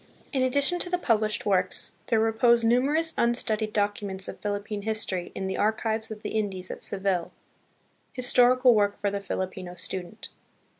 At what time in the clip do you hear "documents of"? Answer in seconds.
3.71-4.39